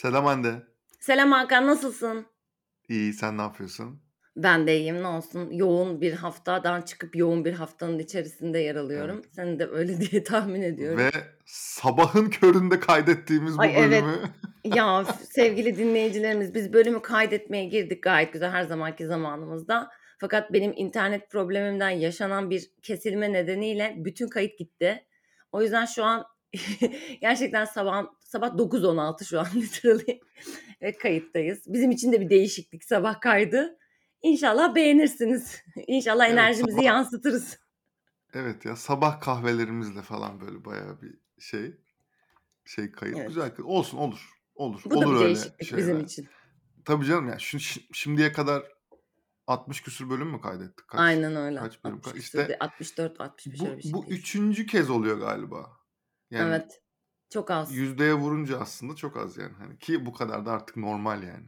[0.00, 0.62] Selam Hande.
[1.00, 2.26] Selam Hakan, nasılsın?
[2.88, 4.02] İyi, sen ne yapıyorsun?
[4.36, 5.50] Ben de iyiyim, ne olsun.
[5.50, 8.84] Yoğun bir haftadan çıkıp yoğun bir haftanın içerisinde yer Evet.
[8.84, 9.22] alıyorum.
[9.32, 10.98] Senin de öyle diye tahmin ediyorum.
[10.98, 11.10] Ve
[11.46, 14.02] sabahın köründe kaydettiğimiz bu Ay evet.
[14.02, 14.18] bölümü
[14.76, 19.90] Ya f- sevgili dinleyicilerimiz biz bölümü kaydetmeye girdik gayet güzel her zamanki zamanımızda.
[20.18, 25.06] Fakat benim internet problemimden yaşanan bir kesilme nedeniyle bütün kayıt gitti.
[25.52, 26.24] O yüzden şu an
[27.20, 30.20] gerçekten sabah sabah 9.16 şu an literally
[30.82, 31.62] ve kayıttayız.
[31.66, 33.78] Bizim için de bir değişiklik sabah kaydı.
[34.22, 35.62] İnşallah beğenirsiniz.
[35.86, 37.58] İnşallah evet enerjimizi sabah yansıtırız.
[38.34, 41.76] evet ya sabah kahvelerimizle falan böyle bayağı bir şey
[42.64, 43.28] şey kayıt Evet.
[43.28, 46.00] güzel olsun olur olur Bu da olur bir öyle değişiklik bizim şeyler.
[46.04, 46.28] için.
[46.84, 48.62] Tabii canım ya şi- şimdiye kadar
[49.46, 50.88] 60 küsür bölüm mü kaydettik?
[50.88, 51.58] Kaç Aynen öyle.
[51.58, 51.96] kaç bölüm?
[51.96, 54.20] 60 ka- küsur, İşte 64, 65 bu öyle bir şey bu değil.
[54.20, 55.70] üçüncü kez oluyor galiba.
[56.30, 56.82] Yani Evet.
[57.30, 57.74] Çok az.
[57.74, 59.52] yüzdeye vurunca aslında çok az yani.
[59.58, 61.46] Hani ki bu kadar da artık normal yani.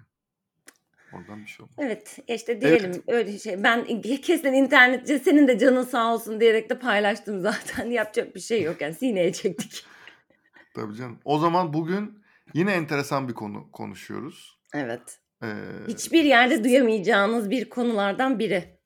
[1.13, 1.77] Oradan bir şey olmaz.
[1.79, 2.63] Evet işte Evet.
[2.63, 3.63] diyelim öyle şey.
[3.63, 7.87] Ben kesin internetçi senin de canın sağ olsun diyerek de paylaştım zaten.
[7.91, 9.85] Yapacak bir şey yok yani sineye çektik.
[10.75, 11.19] Tabii canım.
[11.25, 12.23] O zaman bugün
[12.55, 14.59] yine enteresan bir konu konuşuyoruz.
[14.75, 15.19] Evet.
[15.43, 15.47] Ee,
[15.89, 18.79] Hiçbir yerde duyamayacağınız bir konulardan biri.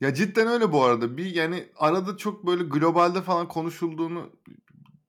[0.00, 1.16] ya cidden öyle bu arada.
[1.16, 4.32] Bir yani arada çok böyle globalde falan konuşulduğunu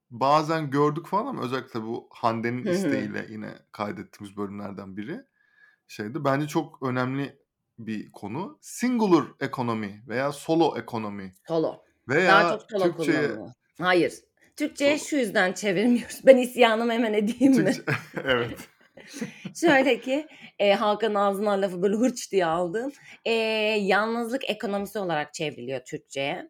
[0.10, 5.22] bazen gördük falan ama özellikle bu Hande'nin isteğiyle yine kaydettiğimiz bölümlerden biri
[5.88, 6.24] şeydi.
[6.26, 7.40] Bence çok önemli
[7.80, 8.58] bir konu.
[8.62, 11.84] Singular ekonomi veya solo ekonomi Solo.
[12.10, 13.52] Daha veya çok solo Türkçe'ye kullanılıyor.
[13.80, 14.14] Hayır.
[14.56, 16.22] Türkçe'ye solo şu yüzden çevirmiyoruz.
[16.26, 17.74] Ben isyanımı hemen edeyim mi?
[17.74, 17.92] Türkçe
[18.24, 18.70] evet.
[19.56, 20.28] Şöyle ki
[20.60, 22.92] e, Hakan ağzından lafı böyle hırç diye aldım.
[23.26, 23.32] E,
[23.82, 26.50] yalnızlık ekonomisi olarak çevriliyor Türkçe'ye.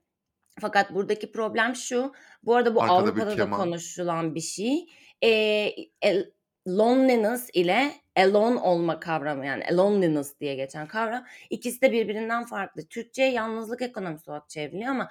[0.61, 2.11] Fakat buradaki problem şu.
[2.47, 3.59] Bu arada bu Arkada bir Avrupa'da da keman.
[3.59, 4.85] konuşulan bir şey.
[5.23, 5.29] E,
[6.01, 6.31] el-
[6.67, 12.85] loneliness ile alone olma kavramı yani loneliness diye geçen kavram ikisi de birbirinden farklı.
[12.85, 15.09] Türkçe yalnızlık ekonomisi olarak çevriliyor ama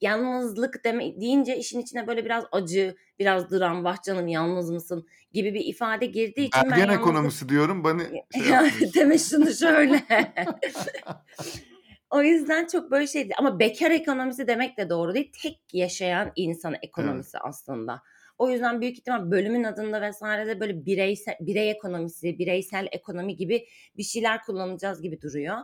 [0.00, 5.54] yalnızlık deme, deyince işin içine böyle biraz acı, biraz dram, vah canım yalnız mısın gibi
[5.54, 7.84] bir ifade girdiği için ben Ergen yalnızlık ekonomisi diyorum.
[7.84, 8.02] Beni
[8.42, 10.02] şey yani deme şunu şöyle.
[12.12, 13.34] O yüzden çok böyle şey değil.
[13.38, 15.32] Ama bekar ekonomisi demek de doğru değil.
[15.42, 16.84] Tek yaşayan insan Evet.
[16.84, 18.02] ekonomisi aslında.
[18.38, 24.02] O yüzden büyük ihtimal bölümün adında vesairede böyle bireysel, birey ekonomisi, bireysel ekonomi gibi bir
[24.02, 25.56] şeyler kullanacağız gibi duruyor.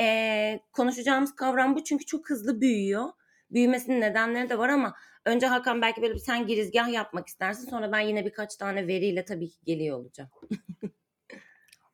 [0.00, 3.04] Ee, konuşacağımız kavram bu çünkü çok hızlı büyüyor.
[3.50, 7.70] Büyümesinin nedenleri de var ama önce Hakan belki böyle bir sen girizgah yapmak istersin.
[7.70, 10.30] Sonra ben yine birkaç tane veriyle tabii ki geliyor olacağım.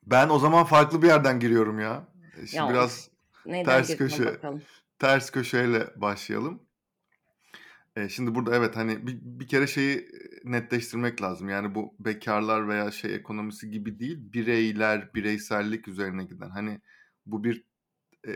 [0.05, 2.03] Ben o zaman farklı bir yerden giriyorum ya.
[2.41, 3.09] E, Şimdi Ya biraz
[3.45, 4.61] neyden ters köşe bakalım.
[4.99, 6.63] ters köşeyle başlayalım.
[7.95, 10.07] E, şimdi burada evet hani bir, bir kere şeyi
[10.43, 11.49] netleştirmek lazım.
[11.49, 16.49] Yani bu bekarlar veya şey ekonomisi gibi değil, bireyler, bireysellik üzerine giden.
[16.49, 16.81] Hani
[17.25, 17.63] bu bir
[18.27, 18.31] e,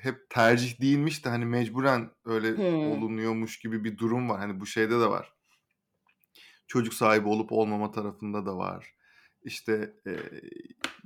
[0.00, 2.92] hep tercih değilmiş de hani mecburen öyle Hmm.
[2.92, 4.38] olunuyormuş gibi bir durum var.
[4.40, 5.32] Hani bu şeyde de var.
[6.66, 8.94] Çocuk sahibi olup olmama tarafında da var.
[9.42, 10.12] İşte e,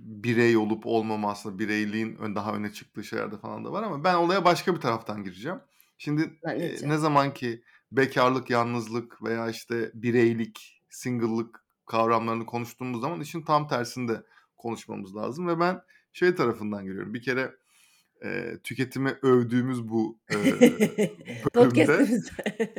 [0.01, 4.45] birey olup olmama aslında bireyliğin daha öne çıktığı şeylerde falan da var ama ben olaya
[4.45, 5.59] başka bir taraftan gireceğim.
[5.99, 7.63] Şimdi e, ne zaman ki
[7.93, 14.23] bekarlık, yalnızlık veya işte bireylik, single'lık kavramlarını konuştuğumuz zaman işin tam tersinde
[14.57, 17.15] konuşmamız lazım ve ben şey tarafından giriyorum.
[17.15, 17.55] Bir kere
[18.25, 21.13] e, tüketimi övdüğümüz bu e, bölümde
[21.55, 22.75] Podcast'imizde.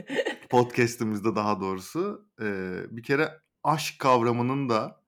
[0.49, 3.29] podcast'imizde daha doğrusu e, bir kere
[3.63, 5.00] aşk kavramının da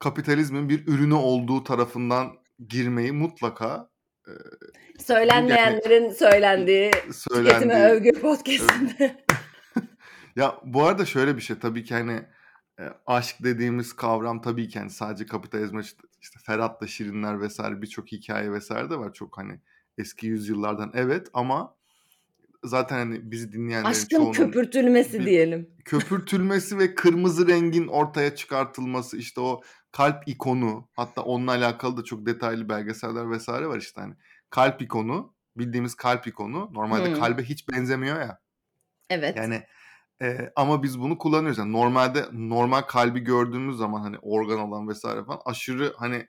[0.00, 2.32] kapitalizmin bir ürünü olduğu tarafından
[2.68, 3.90] girmeyi mutlaka
[4.26, 9.24] e, bu yani Söylenmeyenlerin söylendiği tüketime söylendiği övgü podcast'inde.
[10.36, 12.22] Ya bu arada şöyle bir şey tabii ki hani
[12.80, 18.12] e, aşk dediğimiz kavram tabii ki hani sadece kapitalizme işte, işte Ferhat'la Şirinler vesaire birçok
[18.12, 19.60] hikaye vesaire de var çok hani
[19.98, 21.74] eski yüzyıllardan evet ama
[22.64, 25.70] zaten hani bizi dinleyenlerin Aşkın çoğunun köpürtülmesi bir diyelim.
[25.84, 29.60] köpürtülmesi ve kırmızı rengin ortaya çıkartılması işte o
[29.92, 34.14] kalp ikonu hatta onunla alakalı da çok detaylı belgeseller vesaire var işte hani
[34.50, 37.20] kalp ikonu bildiğimiz kalp ikonu normalde Hmm.
[37.20, 38.40] kalbe hiç benzemiyor ya
[39.10, 39.36] Evet.
[39.36, 39.62] yani
[40.22, 45.24] e, ama biz bunu kullanıyoruz yani normalde normal kalbi gördüğümüz zaman hani organ olan vesaire
[45.24, 46.26] falan aşırı hani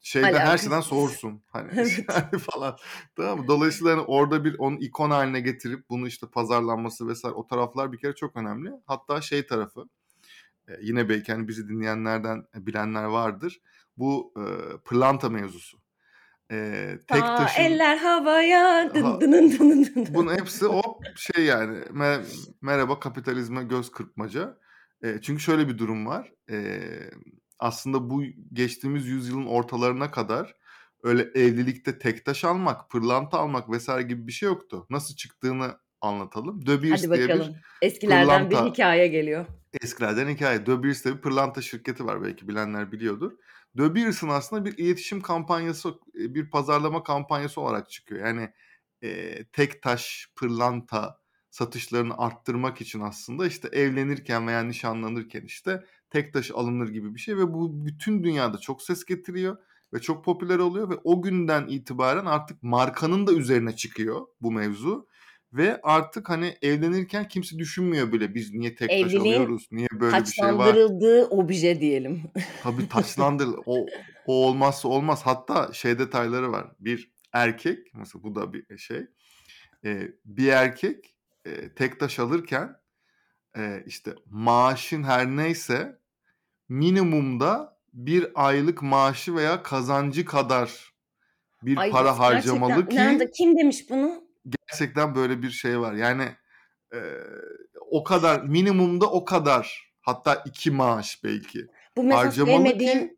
[0.00, 2.04] şeyden her şeyden soğursun hani Evet.
[2.08, 2.76] yani falan
[3.16, 3.48] tamam mı?
[3.48, 7.98] Dolayısıyla hani orada bir onun ikon haline getirip bunu işte pazarlanması vesaire o taraflar bir
[7.98, 8.70] kere çok önemli.
[8.86, 9.84] Hatta şey tarafı
[10.68, 13.60] e, yine belki hani bizi dinleyenlerden bilenler vardır.
[13.96, 14.44] Bu e,
[14.84, 15.78] pırlanta mevzusu.
[16.50, 20.14] E, tek Ta taşın eller havaya dın ha, dının dının dının.
[20.14, 20.82] bunun hepsi o
[21.16, 22.24] şey yani me-
[22.62, 24.58] merhaba kapitalizme göz kırpmaca.
[25.02, 26.32] E, çünkü şöyle bir durum var.
[26.50, 26.80] E,
[27.58, 28.22] aslında bu
[28.52, 30.54] geçtiğimiz yüzyılın ortalarına kadar
[31.02, 34.86] öyle evlilikte tektaş almak, pırlanta almak vesaire gibi bir şey yoktu.
[34.90, 36.66] Nasıl çıktığını anlatalım.
[36.66, 37.54] De Beers Hadi diye bakalım.
[37.54, 39.46] bir Eskilerden bir pırlanta hikaye geliyor.
[39.82, 40.66] eskilerden hikaye.
[40.66, 43.32] De Beers diye bir pırlanta şirketi var belki bilenler biliyordur.
[43.78, 48.26] De Beers'ın aslında bir iletişim kampanyası, bir pazarlama kampanyası olarak çıkıyor.
[48.26, 48.50] Yani
[49.02, 51.18] e, tek taş, pırlanta
[51.56, 57.36] satışlarını arttırmak için aslında işte evlenirken veya nişanlanırken işte tek taş alınır gibi bir şey
[57.36, 59.56] ve bu bütün dünyada çok ses getiriyor
[59.94, 65.08] ve çok popüler oluyor ve o günden itibaren artık markanın da üzerine çıkıyor bu mevzu
[65.52, 70.20] ve artık hani evlenirken kimse düşünmüyor bile biz niye tek taş Evliliğin alıyoruz, niye böyle
[70.20, 70.50] bir şey var.
[70.50, 72.22] taçlandırıldığı obje diyelim.
[72.62, 73.48] Tabii taçlandır.
[73.66, 73.86] O,
[74.26, 75.20] o olmazsa olmaz.
[75.24, 76.66] Hatta şey detayları var.
[76.80, 79.06] Bir erkek, mesela bu da bir şey.
[79.84, 81.15] e, bir erkek
[81.46, 82.76] e, tek taş alırken
[83.56, 85.98] e, işte maaşın her neyse
[86.68, 90.94] minimumda bir aylık maaşı veya kazancı kadar
[91.62, 94.26] bir Ay para harcamalı nerede ki kim demiş bunu?
[94.48, 95.92] gerçekten böyle bir şey var.
[95.92, 96.24] Yani
[96.94, 96.98] e,
[97.90, 101.66] o kadar minimumda o kadar hatta iki maaş belki
[101.96, 103.16] Bu mesela sevmediğim ki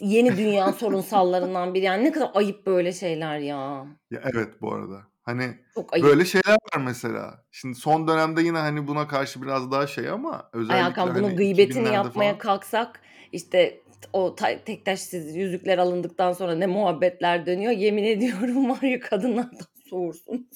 [0.00, 1.84] yeni dünya sorunsallarından biri.
[1.84, 3.86] Yani ne kadar ayıp böyle şeyler ya.
[4.10, 5.02] ya evet bu arada.
[5.26, 6.06] Hani Çok ayıp.
[6.06, 7.44] böyle şeyler var mesela.
[7.50, 11.88] Şimdi son dönemde yine hani buna karşı biraz daha şey ama özellikle bunun hani gıybetini
[11.88, 13.00] 2000'lerde yapmaya falan kalksak
[13.32, 13.80] işte
[14.12, 17.72] o ta- tektaşsız yüzükler alındıktan sonra ne muhabbetler dönüyor.
[17.72, 20.48] Yemin ediyorum var ya kadınlardan soğursun.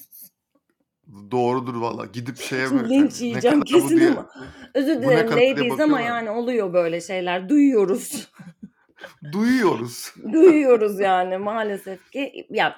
[1.31, 2.05] doğrudur valla.
[2.05, 4.29] Gidip şeye Şimdi böyle linç hani ne yiyeceğim kesin diye ama
[4.73, 7.49] özür dilerim ladies ama yani oluyor böyle şeyler.
[7.49, 8.31] Duyuyoruz.
[9.31, 10.13] Duyuyoruz.
[10.33, 12.47] Duyuyoruz yani maalesef ki.
[12.49, 12.75] Ya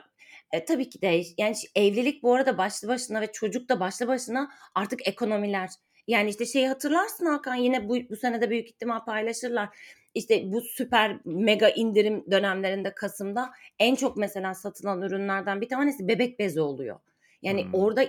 [0.53, 4.51] e, tabii ki de yani evlilik bu arada başlı başına ve çocuk da başlı başına
[4.75, 5.69] artık ekonomiler.
[6.07, 9.69] Yani işte şeyi hatırlarsın Hakan yine bu, bu sene de büyük ihtimal paylaşırlar.
[10.13, 16.39] İşte bu süper mega indirim dönemlerinde Kasım'da en çok mesela satılan ürünlerden bir tanesi bebek
[16.39, 16.99] bezi oluyor.
[17.41, 17.73] Yani Hmm.
[17.73, 18.05] orada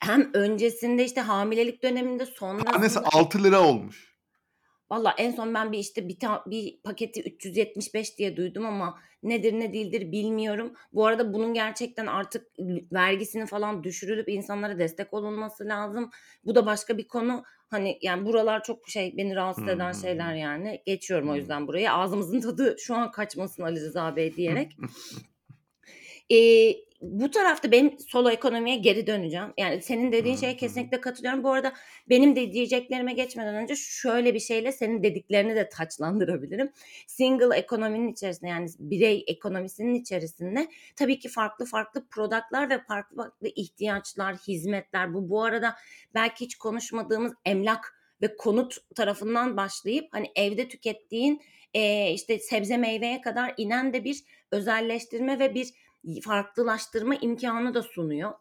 [0.00, 4.11] hem öncesinde işte hamilelik döneminde Tanesi sonrasında 6 lira olmuş.
[4.92, 9.52] Valla en son ben bir işte bir, ta- bir paketi 375 diye duydum ama nedir
[9.52, 10.74] ne değildir bilmiyorum.
[10.92, 12.46] Bu arada bunun gerçekten artık
[12.92, 16.10] vergisinin falan düşürülüp insanlara destek olunması lazım.
[16.44, 17.42] Bu da başka bir konu.
[17.70, 20.82] Hani yani buralar çok şey beni rahatsız eden hı şeyler yani.
[20.86, 21.36] Geçiyorum o Hı.
[21.36, 21.94] yüzden buraya.
[21.94, 24.76] Ağzımızın tadı şu an kaçmasın Ali Rıza Bey diyerek.
[26.32, 29.52] Ee, bu tarafta benim solo ekonomiye geri döneceğim.
[29.58, 31.44] Yani senin dediğin şeye kesinlikle katılıyorum.
[31.44, 31.72] Bu arada
[32.08, 36.72] benim de diyeceklerime geçmeden önce şöyle bir şeyle senin dediklerini de taçlandırabilirim.
[37.06, 43.48] Single ekonominin içerisinde yani birey ekonomisinin içerisinde tabii ki farklı farklı productlar ve farklı farklı
[43.48, 45.14] ihtiyaçlar, hizmetler.
[45.14, 45.76] Bu bu arada
[46.14, 51.42] belki hiç konuşmadığımız emlak ve konut tarafından başlayıp hani evde tükettiğin
[51.74, 55.68] e, işte sebze meyveye kadar inen de bir özelleştirme ve bir
[56.22, 58.32] farklılaştırma imkanı da sunuyor.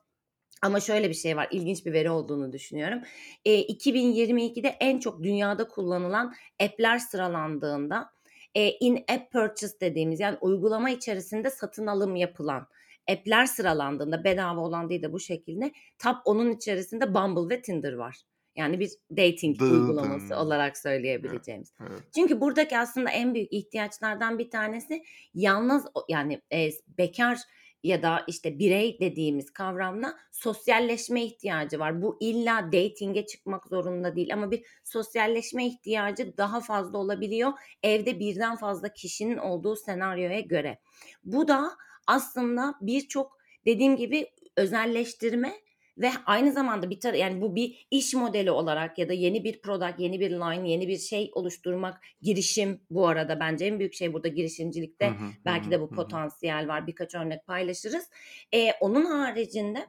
[0.62, 3.00] Ama şöyle bir şey var, ilginç bir veri olduğunu düşünüyorum.
[3.46, 8.12] E, 2022'de en çok dünyada kullanılan app'ler sıralandığında
[8.56, 12.68] e, in-app purchase dediğimiz yani uygulama içerisinde satın alım yapılan
[13.12, 18.22] app'ler sıralandığında bedava olan değil de bu şekilde top 10'un içerisinde Bumble ve Tinder var.
[18.56, 20.36] Yani bir dating uygulaması Dıdın.
[20.36, 21.74] olarak Evet, söyleyebileceğimiz.
[21.82, 22.04] evet.
[22.16, 25.04] Çünkü buradaki aslında en büyük ihtiyaçlardan bir tanesi
[25.34, 27.38] yalnız yani e, bekar
[27.84, 32.02] ya da işte birey dediğimiz kavramla sosyalleşme ihtiyacı var.
[32.02, 37.52] Bu illa dating'e çıkmak zorunda değil ama bir sosyalleşme ihtiyacı daha fazla olabiliyor
[37.84, 40.80] evde birden fazla kişinin olduğu senaryoya göre.
[41.24, 41.72] Bu da
[42.08, 44.28] aslında birçok dediğim gibi
[44.58, 45.54] özelleştirme
[46.02, 49.62] ve aynı zamanda bir tar- yani bu bir iş modeli olarak ya da yeni bir
[49.62, 54.14] product, yeni bir line, yeni bir şey oluşturmak, girişim bu arada bence en büyük şey
[54.14, 55.96] burada girişimcilikte hı hı belki hı de bu hı.
[55.96, 56.88] potansiyel var.
[56.88, 58.10] Birkaç örnek paylaşırız.
[58.54, 59.86] Ee, onun haricinde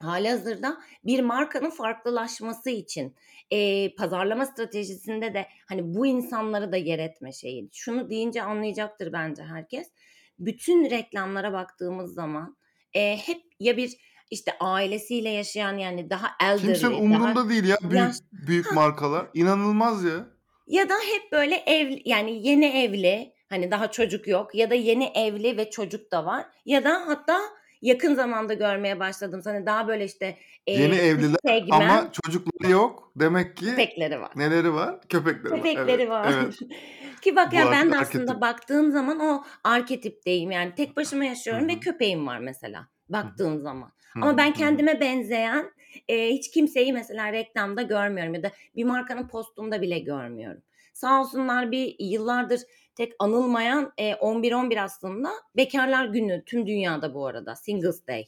[0.00, 3.14] halihazırda bir markanın farklılaşması için
[3.50, 7.68] e, pazarlama stratejisinde de hani bu insanları da yer etme şeyi.
[7.72, 9.90] Şunu deyince anlayacaktır bence herkes.
[10.38, 12.56] Bütün reklamlara baktığımız zaman
[12.94, 13.96] e, hep ya bir
[14.32, 19.26] işte ailesiyle yaşayan yani daha Kimsenin elderly, daha umurunda değil ya büyük yaş büyük markalar.
[19.34, 20.26] İnanılmaz ya.
[20.66, 25.04] ya da hep böyle ev yani yeni evli hani daha çocuk yok ya da yeni
[25.04, 27.40] evli ve çocuk da var ya da hatta
[27.82, 29.40] yakın zamanda görmeye başladım.
[29.44, 33.12] Hani daha böyle işte Yeni e, evliler segment ama çocukları yok.
[33.16, 34.30] Demek ki köpekleri var.
[34.36, 35.00] neleri var?
[35.08, 35.58] Köpekleri var.
[35.58, 36.34] Köpekleri var.
[36.34, 36.58] Evet.
[37.22, 38.22] Ki bak Bu yani ben de arketip.
[38.22, 40.50] aslında baktığın zaman o arketipteyim.
[40.50, 41.80] Yani tek başıma yaşıyorum ve hı.
[41.80, 42.88] köpeğim var mesela.
[43.08, 43.92] Baktığın zaman.
[44.16, 45.72] Ama ben kendime benzeyen
[46.08, 50.62] e, hiç kimseyi mesela reklamda görmüyorum ya da bir markanın postunda bile görmüyorum.
[50.92, 52.60] sağ olsunlar bir yıllardır
[52.94, 58.26] tek anılmayan e, 11-11 aslında bekarlar günü tüm dünyada bu arada Singles Day.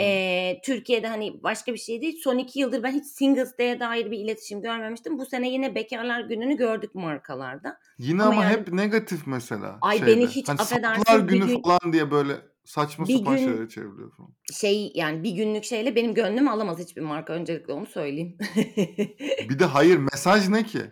[0.00, 2.20] E, Türkiye'de hani başka bir şey değil.
[2.24, 5.18] Son iki yıldır ben hiç Singles Day'e dair bir iletişim görmemiştim.
[5.18, 7.78] Bu sene yine bekarlar gününü gördük markalarda.
[7.98, 10.10] Yine Ama ama yani hep negatif mesela ay şeyde.
[10.10, 10.58] beni hiç Hani
[11.28, 12.32] bir Günü gün falan diye böyle
[12.64, 14.30] saçma bir sapan şeylere gün çevriliyor falan.
[14.52, 18.38] şey yani bir günlük şeyle benim gönlümü alamaz hiçbir marka öncelikle onu söyleyeyim.
[19.48, 20.78] Bir de hayır mesaj ne ki?
[20.78, 20.86] Ya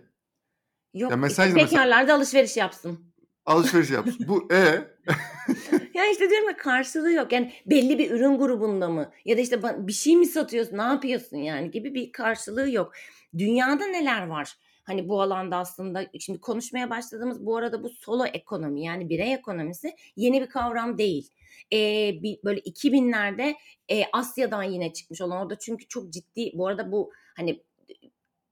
[0.95, 2.99] Yok mesaj işte bekarlar da alışveriş yapsın.
[3.47, 4.27] Alışveriş yapsın.
[4.29, 4.85] Bu e
[6.01, 7.33] Ya işte diyorum ya karşılığı yok.
[7.33, 9.13] Yani belli bir ürün grubunda mı?
[9.25, 10.79] Ya da işte bir şey mi satıyorsun?
[10.79, 12.93] Ne yapıyorsun yani gibi bir karşılığı yok.
[13.39, 14.55] Dünyada neler var?
[14.85, 19.95] Hani bu alanda aslında şimdi konuşmaya başladığımız bu arada bu solo ekonomi yani birey ekonomisi
[20.17, 21.31] yeni bir kavram değil.
[21.73, 23.55] Ee, bir, böyle 2000'lerde
[23.91, 27.63] e, Asya'dan yine çıkmış olan orada çünkü çok ciddi bu arada bu hani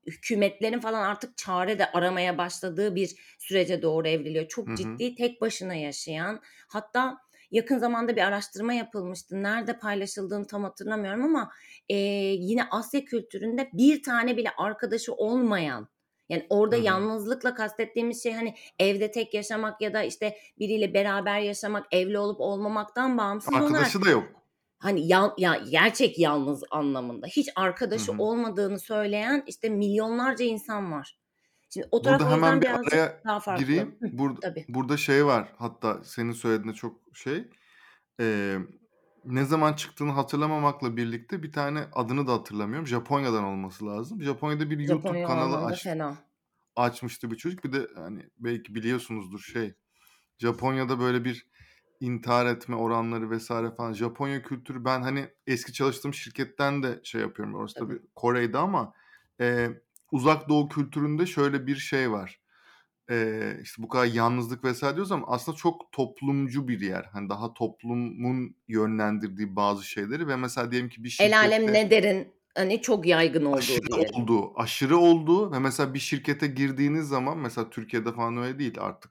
[0.07, 4.49] hükümetlerin falan artık çare de aramaya başladığı bir sürece doğru evriliyor.
[4.49, 4.77] Çok Hı hı.
[4.77, 9.43] ciddi tek başına yaşayan hatta yakın zamanda bir araştırma yapılmıştı.
[9.43, 11.51] Nerede paylaşıldığını tam hatırlamıyorum ama
[11.89, 11.97] e,
[12.35, 15.89] yine Asya kültüründe bir tane bile arkadaşı olmayan
[16.29, 16.85] yani orada Hı hı.
[16.85, 22.41] yalnızlıkla kastettiğimiz şey hani evde tek yaşamak ya da işte biriyle beraber yaşamak, evli olup
[22.41, 24.25] olmamaktan bağımsız olarak Arkadaşı da yok.
[24.79, 28.23] hani ya, ya gerçek yalnız anlamında hiç arkadaşı hı.
[28.23, 31.18] olmadığını söyleyen işte milyonlarca insan var.
[31.71, 33.65] Şimdi o Burada taraf hemen bir birazcık araya daha farklı.
[33.65, 33.97] gireyim.
[34.01, 34.65] Hı, Burada tabii.
[34.69, 35.53] burada şey var.
[35.59, 37.49] Hatta senin söylediğinde çok şey.
[38.21, 38.59] Ee,
[39.25, 42.87] ne zaman çıktığını hatırlamamakla birlikte bir tane adını da hatırlamıyorum.
[42.87, 44.23] Japonya'dan olması lazım.
[44.23, 46.15] Japonya'da bir YouTube Japonya kanalı aç, fena.
[46.77, 47.65] açmıştı bir çocuk.
[47.65, 49.75] Bir de hani belki biliyorsunuzdur şey.
[50.39, 51.47] Japonya'da böyle bir
[52.01, 53.93] intihar etme oranları vesaire falan.
[53.93, 57.55] Japonya kültürü ben hani eski çalıştığım şirketten de şey yapıyorum.
[57.55, 57.99] Orası Tabii.
[57.99, 58.93] tabii Kore'ydi ama
[59.41, 59.69] e,
[60.13, 62.41] uzak doğu kültüründe şöyle bir şey var.
[63.11, 67.09] E, işte bu kadar yalnızlık vesaire diyoruz ama aslında çok toplumcu bir yer.
[67.13, 71.91] Hani daha toplumun yönlendirdiği bazı şeyleri ve mesela diyelim ki bir El alem şirkette ne
[71.91, 74.23] derin hani çok yaygın olduğu aşırı diyelim.
[74.23, 79.11] olduğu, aşırı olduğu ve mesela bir şirkete girdiğiniz zaman mesela Türkiye'de falan öyle değil artık.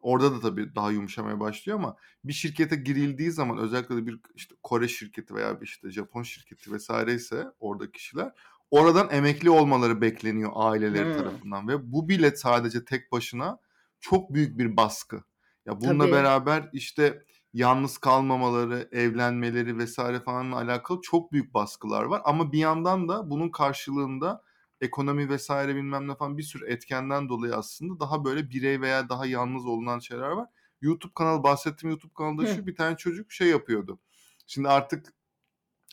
[0.00, 4.54] Orada da tabii daha yumuşamaya başlıyor ama bir şirkete girildiği zaman özellikle de bir işte
[4.62, 8.32] Kore şirketi veya bir işte Japon şirketi vesaire ise orada kişiler
[8.72, 13.58] oradan emekli olmaları bekleniyor aileleri Hmm, tarafından ve bu bile sadece tek başına
[14.00, 15.24] çok büyük bir baskı.
[15.66, 16.12] Ya bununla tabii.
[16.12, 17.24] beraber işte
[17.54, 22.22] yalnız kalmamaları, evlenmeleri vesaire falanla alakalı çok büyük baskılar var.
[22.24, 24.44] Ama bir yandan da bunun karşılığında
[24.80, 29.26] ekonomi vesaire bilmem ne falan bir sürü etkenden dolayı aslında daha böyle birey veya daha
[29.26, 30.48] yalnız olunan şeyler var.
[30.82, 32.46] YouTube kanalı bahsettiğim YouTube kanalda Hı.
[32.46, 34.00] şu bir tane çocuk şey yapıyordu.
[34.46, 35.14] Şimdi artık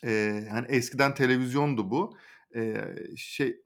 [0.04, 2.16] e, hani eskiden televizyondu bu.
[2.54, 2.84] E,
[3.16, 3.62] şey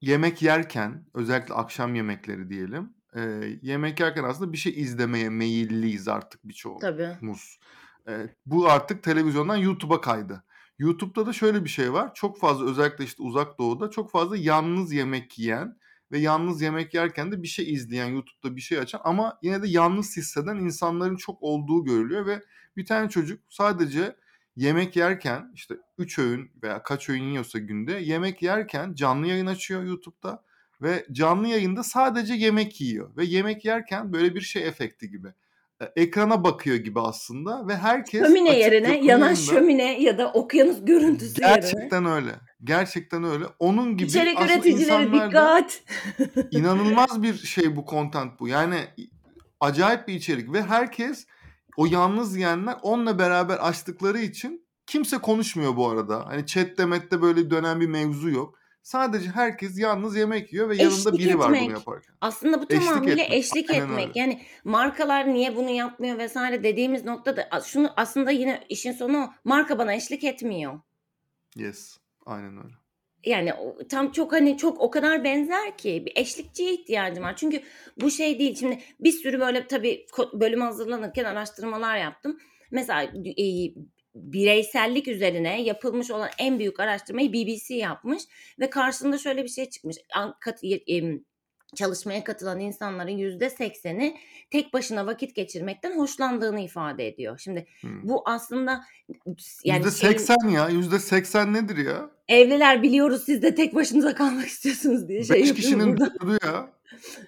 [0.00, 2.94] yemek yerken özellikle akşam yemekleri diyelim.
[3.16, 3.20] e,
[3.62, 7.58] yemek yerken aslında bir şey izlemeye meyilliyiz artık birçoğumuz.
[8.08, 8.12] E,
[8.46, 10.44] bu artık televizyondan YouTube'a kaydı.
[10.78, 12.14] YouTube'da da şöyle bir şey var.
[12.14, 15.78] Çok fazla özellikle işte uzak doğuda çok fazla yalnız yemek yiyen
[16.12, 19.68] ve yalnız yemek yerken de bir şey izleyen YouTube'da bir şey açan ama yine de
[19.68, 22.42] yalnız hisseden insanların çok olduğu görülüyor ve
[22.76, 24.16] bir tane çocuk sadece
[24.56, 29.82] yemek yerken işte 3 öğün veya kaç öğün yiyorsa günde yemek yerken canlı yayın açıyor
[29.82, 30.42] YouTube'da
[30.82, 35.28] ve canlı yayında sadece yemek yiyor ve yemek yerken böyle bir şey efekti gibi.
[35.82, 41.42] E, Ekrana bakıyor gibi aslında ve herkes Şömine yerine yanan şömine ya da okyanus görüntüsü
[41.42, 42.30] yerine gerçekten öyle.
[42.64, 43.44] Gerçekten öyle.
[43.58, 45.82] Onun gibi içerik üreticileri dikkat.
[46.50, 48.48] inanılmaz bir şey bu content bu.
[48.48, 48.76] Yani
[49.60, 51.26] acayip bir içerik ve herkes
[51.76, 56.26] o yalnız yiyenler onunla beraber açtıkları için kimse konuşmuyor bu arada.
[56.26, 58.58] Hani chatte mette böyle dönen bir mevzu yok.
[58.82, 61.70] Sadece herkes yalnız yemek yiyor ve yanında Eşlik biri var bunu etmek.
[61.70, 62.14] yaparken.
[62.20, 63.38] Aslında bu Eşlik tamamıyla etmek.
[63.38, 64.08] eşlik Aynen etmek.
[64.08, 64.20] öyle.
[64.20, 69.32] Yani markalar niye bunu yapmıyor vesaire dediğimiz noktada şunu aslında yine işin sonu.
[69.44, 70.80] Marka bana eşlik etmiyor.
[71.56, 71.96] Yes.
[72.26, 72.74] Aynen öyle.
[73.26, 73.52] Yani
[73.88, 77.36] tam çok hani çok o kadar benzer ki bir eşlikçiye ihtiyacım var.
[77.36, 77.62] Çünkü
[78.00, 78.54] bu şey değil.
[78.54, 82.38] Şimdi bir sürü böyle tabii bölüm hazırlanırken araştırmalar yaptım.
[82.70, 83.02] Mesela
[83.38, 83.44] e,
[84.14, 88.22] bireysellik üzerine yapılmış olan en büyük araştırmayı BBC yapmış
[88.60, 89.96] ve karşısında şöyle bir şey çıkmış.
[90.40, 91.02] Kat- e,
[91.76, 94.16] çalışmaya katılan insanların yüzde sekseni
[94.50, 97.38] tek başına vakit geçirmekten hoşlandığını ifade ediyor.
[97.38, 98.08] Şimdi Hmm.
[98.08, 98.84] bu aslında
[99.64, 100.68] yani Yüzde şeyin seksen ya.
[100.68, 102.10] Yüzde seksen nedir ya?
[102.28, 106.70] Evliler biliyoruz siz de tek başınıza kalmak istiyorsunuz diye şey Beş kişinin dördü ya.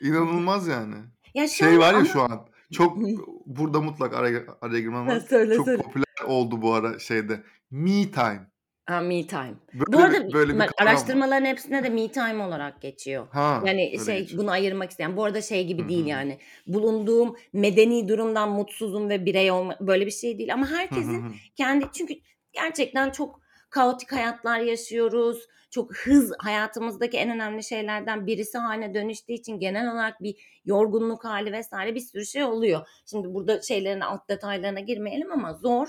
[0.00, 0.95] İnanılmaz yani.
[1.35, 2.99] Ya Şey şöyle var ya ama şu an çok
[3.47, 5.83] burada mutlaka araya, araya girmem söyle Çok söyle.
[5.83, 7.43] popüler oldu bu ara şeyde.
[7.71, 8.50] Me time.
[8.87, 9.55] Ha, me time.
[9.73, 10.93] Bu Böyle arada bir böyle bir bak kavram var.
[10.93, 13.26] araştırmaların hepsinde de me time olarak geçiyor.
[13.31, 14.43] Ha, Yani şey geçiyor.
[14.43, 15.16] bunu ayırmak isteyen.
[15.16, 15.88] Bu arada şey gibi hı.
[15.88, 16.38] değil yani.
[16.66, 21.33] Bulunduğum medeni durumdan mutsuzum ve birey olma böyle bir şey değil ama herkesin hı.
[21.57, 22.14] kendi çünkü
[22.52, 23.40] gerçekten çok
[23.71, 25.47] kaotik hayatlar yaşıyoruz.
[25.71, 31.52] Çok hız hayatımızdaki en önemli şeylerden birisi haline dönüştüğü için genel olarak bir yorgunluk hali
[31.52, 32.88] vesaire bir sürü şey oluyor.
[33.07, 35.88] Şimdi burada şeylerin alt detaylarına girmeyelim ama zor.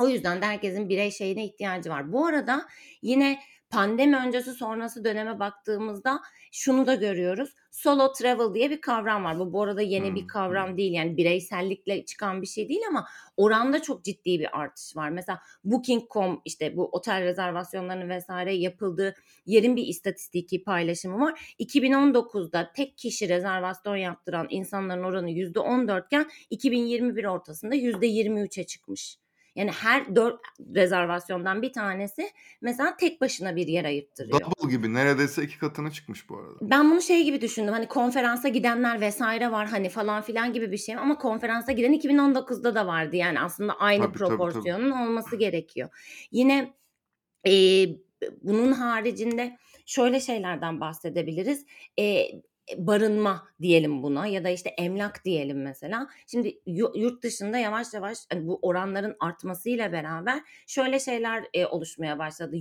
[0.00, 2.12] O yüzden de herkesin birey şeyine ihtiyacı var.
[2.12, 2.66] Bu arada
[3.02, 3.38] yine
[3.70, 6.20] pandemi öncesi sonrası döneme baktığımızda
[6.52, 7.54] şunu da görüyoruz.
[7.70, 9.38] Solo travel diye bir kavram var.
[9.38, 10.92] Bu bu arada yeni bir Hımm, kavram değil.
[10.92, 15.10] Yani bireysellikle çıkan bir şey değil ama oranda çok ciddi bir artış var.
[15.10, 18.28] Mesela Booking.com işte bu otel rezervasyonlarının vs.
[18.60, 19.14] yapıldığı
[19.46, 21.54] yerin bir istatistiki paylaşımı var.
[21.58, 29.18] 2019'da tek kişi rezervasyon yaptıran insanların oranı %14 iken 2021 ortasında %23'e çıkmış.
[29.56, 30.40] Yani her 4
[30.74, 32.30] rezervasyondan bir tanesi
[32.60, 34.40] mesela tek başına bir yer ayırttırıyor.
[34.40, 36.58] Double gibi neredeyse 2 katına çıkmış bu arada.
[36.62, 37.72] Ben bunu şey gibi düşündüm.
[37.72, 39.20] Hani konferansa gidenler vs.
[39.20, 43.16] var hani falan filan gibi bir şey ama konferansa giden 2019'da da vardı.
[43.16, 44.38] Yani aslında aynı Tabii, tabii, tabii.
[44.38, 45.88] proporsiyonun olması gerekiyor.
[46.32, 46.74] Yine
[47.44, 47.96] eee,
[48.42, 51.66] bunun haricinde şöyle şeylerden bahsedebiliriz.
[51.96, 52.42] Eee,
[52.76, 56.08] barınma diyelim buna ya da işte emlak diyelim mesela.
[56.26, 62.18] Şimdi yu yurt dışında yavaş yavaş hani bu oranların artmasıyla beraber şöyle şeyler, eee, oluşmaya
[62.18, 62.56] başladı.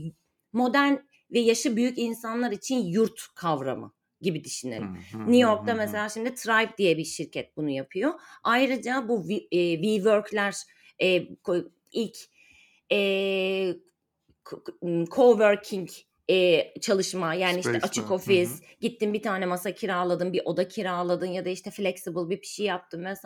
[0.53, 0.95] Modern
[1.31, 4.91] ve yaşı büyük insanlar için yurt kavramı gibi düşünelim.
[5.25, 8.13] New York'ta mesela şimdi Tribe diye bir şirket bunu yapıyor.
[8.43, 10.55] Ayrıca bu eee, WeWork'ler,
[11.91, 12.17] ilk,
[14.83, 15.89] ımm, coworking,
[16.29, 21.45] eee, çalışma yani işte açık ofis, gittin bir tane masa kiraladın, bir oda kiraladın ya
[21.45, 23.25] da işte flexible bir şey yaptın vs.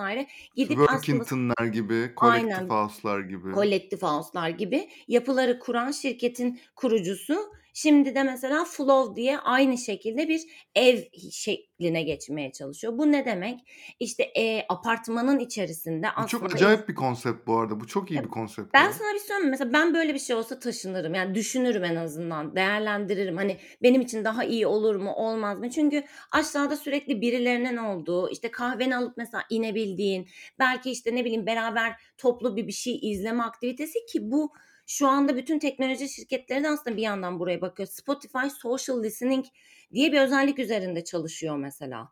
[0.55, 2.49] Gidip aslında Workington'lar gibi, Aynen.
[2.49, 3.53] Collective House'lar gibi.
[3.53, 7.37] Collective House'lar gibi yapıları kuran şirketin kurucusu
[7.73, 10.41] şimdi de mesela Flow diye aynı şekilde bir
[10.75, 10.99] ev
[11.31, 12.97] şekline geçmeye çalışıyor.
[12.97, 13.59] Bu ne demek?
[13.99, 17.79] İşte, eee, apartmanın içerisinde Bu çok aslında acayip bir konsept bu arada.
[17.79, 18.93] Bu çok iyi bir konsept ben ya.
[18.93, 19.51] sana bir şey söyleyeyim?
[19.51, 21.13] Mesela ben böyle bir şey olsa taşınırım.
[21.13, 23.37] Yani düşünürüm en azından, değerlendiririm.
[23.37, 25.69] Hani benim için daha iyi olur mu, olmaz mı?
[25.69, 30.27] Çünkü aşağıda sürekli birilerinin olduğu, işte kahveni alıp mesela inebildiğin,
[30.59, 34.53] belki işte ne bileyim beraber toplu bir bir şey izleme aktivitesi ki bu
[34.87, 37.89] şu anda bütün teknoloji şirketleri de aslında bir yandan buraya bakıyor.
[37.89, 39.45] Spotify Social Listening
[39.93, 42.09] diye bir özellik üzerinde çalışıyor mesela.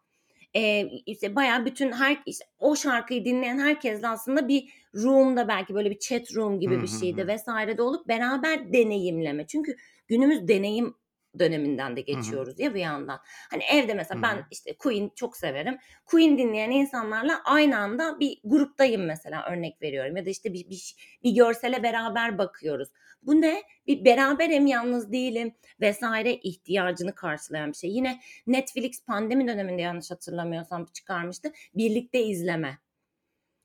[0.55, 5.91] Eee, işte bayağı bütün her işte o şarkıyı dinleyen herkesle aslında bir room'da belki böyle
[5.91, 6.95] bir chat room gibi bir hı.
[7.27, 7.47] vs.
[7.77, 9.47] de olup beraber deneyimleme.
[9.47, 9.75] Çünkü
[10.07, 10.95] günümüz deneyim
[11.39, 13.19] döneminden de geçiyoruz ya bir yandan.
[13.51, 14.45] Hani evde mesela ben hı.
[14.51, 15.77] işte Queen çok severim.
[16.05, 20.95] Queen dinleyen insanlarla aynı anda bir gruptayım mesela örnek veriyorum ya da işte bir bir
[21.23, 22.89] bir görsele beraber bakıyoruz.
[23.21, 23.63] Bu ne?
[23.87, 26.01] Bir beraberim, yalnız değilim vs.
[26.43, 27.89] ihtiyacını karşılayan bir şey.
[27.89, 31.51] Yine Netflix pandemi döneminde yanlış hatırlamıyorsam çıkarmıştı.
[31.75, 32.77] Birlikte izleme.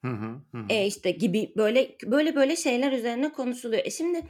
[0.05, 0.65] Hı hı, hı.
[0.71, 3.85] Eee, işte gibi böyle böyle böyle şeyler üzerine konuşuluyor.
[3.85, 4.23] E, şimdi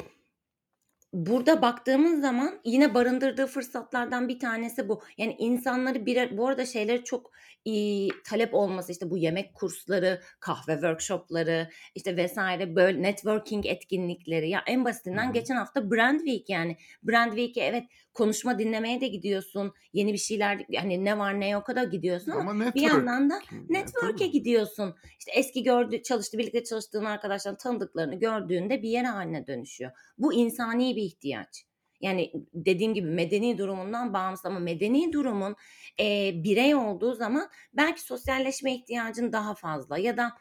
[1.13, 5.03] burada baktığımız zaman yine barındırdığı fırsatlardan bir tanesi bu.
[5.19, 7.31] Yani insanları bir bu arada şeyleri çok,
[7.65, 12.37] iii, talep olması, işte bu yemek kursları, kahve workshop'ları, işte vs.
[12.77, 14.51] böyle networking etkinlikleri.
[14.51, 15.33] Ya en basitinden hı.
[15.33, 16.77] geçen hafta Brand Week yani.
[17.03, 19.73] Brand Week'e evet konuşma dinlemeye de gidiyorsun.
[19.93, 22.93] Yeni bir şeyler hani ne var ne yoka da gidiyorsun ama Ama bir network.
[22.93, 24.95] yandan da network'e gidiyorsun.
[25.19, 29.91] İşte eski gördüğü çalıştığı birlikte çalıştığın arkadaşlarını, tanıdıklarını gördüğünde bir yer hâline dönüşüyor.
[30.19, 31.65] Bu insani bir ihtiyaç.
[32.01, 35.57] Yani dediğim gibi medeni durumundan bağımsız ama medeni durumun,
[35.99, 40.33] eee, birey olduğu zaman belki sosyalleşme ihtiyacın daha fazla ya da,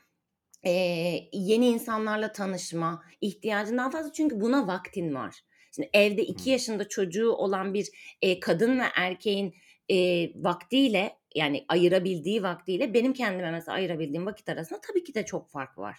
[0.66, 5.36] eee, yeni insanlarla tanışma ihtiyacın daha fazla çünkü buna vaktin var.
[5.76, 6.50] Şimdi evde 2 Hıı.
[6.50, 7.88] yaşında çocuğu olan bir,
[8.22, 9.56] eee, kadın ve erkeğin,
[9.90, 15.50] eee, vaktiyle yani ayırabildiği vaktiyle benim kendime mesela ayırabildiğim vakit arasında tabii ki de çok
[15.50, 15.98] fark var.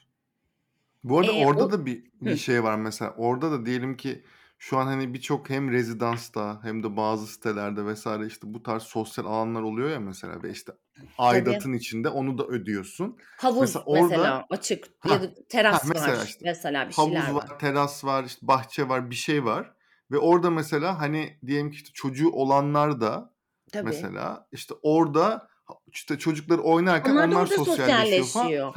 [1.05, 3.15] Bu arada Eee, orada o da bir bir şey var mesela.
[3.17, 4.25] Orada da diyelim ki
[4.69, 8.07] şu an hani birçok hem rezidansta hem de bazı sitelerde vs.
[8.27, 11.07] işte bu tarz sosyal alanlar oluyor ya mesela ve işte Tabii.
[11.19, 13.17] aidatın içinde onu da ödüyorsun.
[13.37, 17.21] Havuz Mesela orada mesela açık ya Hah, da teras mesela var işte mesela bir şeyler
[17.21, 17.51] havuz var.
[17.51, 19.73] var, teras var, işte bahçe var, bir şey var
[20.11, 23.33] ve orada mesela hani diyelim ki işte çocuğu olanlar da
[23.73, 23.85] Tabii.
[23.85, 28.45] mesela işte orada ha işte çocukları oynarken Onlar onlar orada sosyalleşiyor falan.
[28.45, 28.75] sosyalleşiyor.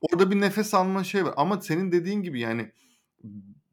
[0.00, 2.72] Orada bir nefes alma şeyi var ama senin dediğin gibi yani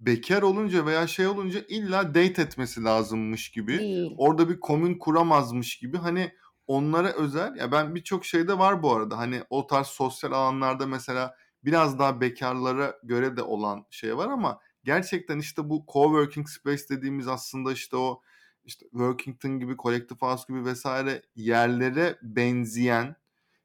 [0.05, 4.15] bekâr olunca veya şey olunca illa date etmesi lazımmış gibi, Değil.
[4.17, 6.31] orada bir komün kuramazmış gibi hani
[6.67, 9.17] onlara özel ya ben birçok şeyde var bu arada.
[9.17, 14.59] Hani o tarz sosyal alanlarda mesela biraz daha bekârlara göre de olan şey var ama
[14.83, 18.21] gerçekten işte bu coworking space dediğimiz aslında işte o
[18.65, 23.15] işte Workington gibi, Collective House gibi vesaire yerlere benzeyen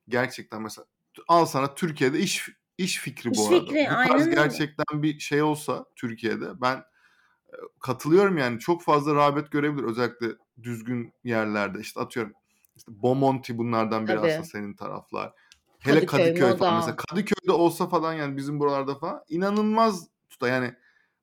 [0.09, 0.87] gerçekten mesela
[1.29, 3.61] al sana Türkiye'de iş iş fikri İş bu arada.
[3.61, 4.35] fikri, Bu aynen tarz öyle.
[4.35, 10.27] gerçekten bir şey olsa Türkiye'de ben e, katılıyorum yani çok fazla rağbet görebilir özellikle
[10.63, 12.33] düzgün yerlerde işte atıyorum
[12.77, 14.27] işte Bomonti bunlardan biri Tabii.
[14.27, 15.33] aslında senin taraflar.
[15.79, 20.75] Hele Kadıköy, Kadıköy falan mesela Kadıköy'de olsa falan yani bizim buralarda falan inanılmaz tuta yani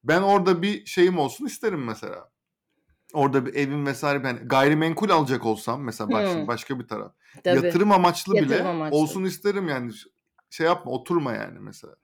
[0.03, 2.29] ben orada bir şeyim olsun isterim mesela.
[3.13, 6.47] Orada bir evim vesaire ben gayrimenkul alacak olsam mesela bak şimdi Hımm.
[6.47, 7.13] başka bir taraf.
[7.43, 7.65] Tabii.
[7.65, 8.97] Yatırım amaçlı Yatırım bile amaçlı.
[8.97, 9.91] olsun isterim yani.
[10.55, 11.95] Şey yapma oturma yani mesela.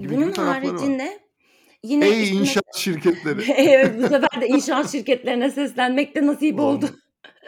[0.00, 0.46] Gibi gibi Bunun var.
[0.46, 1.20] haricinde
[1.82, 3.52] yine Ey işte inşaat şirketleri.
[3.56, 6.86] Evet, bu sefer de inşaat şirketlerine seslenmek de nasip oldu.
[6.86, 6.90] Oldu.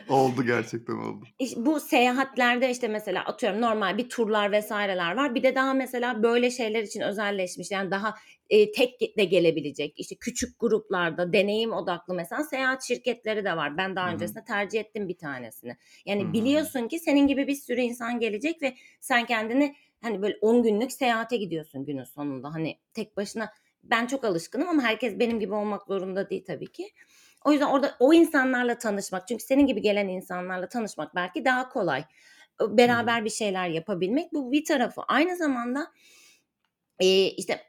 [0.08, 1.24] Oldu gerçekten oldu.
[1.56, 5.34] Bu seyahatlerde, işte, mesela atıyorum normal bir turlar vs.ler var.
[5.34, 8.14] Bir de daha mesela böyle şeyler için özelleşmiş, yani daha,
[8.50, 13.76] eee, tek de gelebilecek, işte, küçük gruplarda deneyim odaklı mesela seyahat şirketleri de var.
[13.78, 14.14] Ben daha Hı hı.
[14.14, 15.76] öncesinde tercih ettim bir tanesini.
[16.06, 16.32] Yani hı.
[16.32, 20.92] biliyorsun ki senin gibi bir sürü insan gelecek ve sen kendini, hani, böyle 10 günlük
[20.92, 22.54] seyahate gidiyorsun günün sonunda.
[22.54, 23.50] Hani, tek başına
[23.84, 26.90] ben çok alışkınım ama herkes benim gibi olmak zorunda değil tabii ki.
[27.44, 32.04] O yüzden orada o insanlarla tanışmak çünkü senin gibi gelen insanlarla tanışmak belki daha kolay.
[32.60, 35.02] Beraber bir şeyler yapabilmek bu bir tarafı.
[35.08, 35.86] Aynı zamanda,
[37.36, 37.60] işte,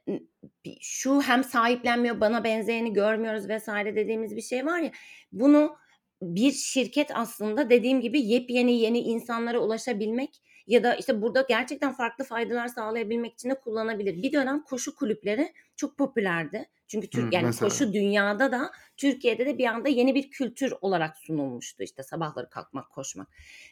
[0.81, 3.67] şu hem sahiplenmiyor, bana benzeyeni görmüyoruz vs.
[3.67, 4.91] dediğimiz bir şey var ya,
[5.31, 5.77] bunu
[6.21, 12.23] bir şirket aslında dediğim gibi yepyeni yeni insanlara ulaşabilmek ya da, işte, burada gerçekten farklı
[12.23, 14.21] faydalar sağlayabilmek için de kullanabilir.
[14.21, 16.69] Bir dönem koşu kulüpleri çok popülerdi.
[16.87, 17.69] Çünkü Hı, Türk yani mesela.
[17.69, 21.83] koşu dünyada da Türkiye'de de bir anda yeni bir kültür olarak sunulmuştu.
[21.83, 23.27] İşte, sabahları kalkmak, koşmak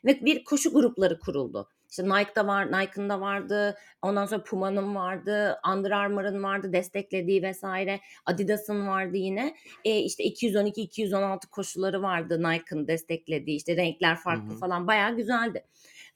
[0.06, 1.70] ve bir koşu grupları kuruldu.
[1.90, 7.64] İşte, Nike'da var Nike'ın da vardı, ondan sonra Puma'nın vardı, Under Armour'ın vardı desteklediği vs.
[8.26, 9.56] Adidas'ın vardı yine.
[9.84, 13.58] Eee, işte, 212, 216 koşuları vardı Nike'ın desteklediği.
[13.58, 14.58] İşte, renkler farklı hı.
[14.58, 15.66] falan bayağı güzeldi.